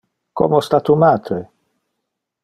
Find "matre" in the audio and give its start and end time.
1.03-1.39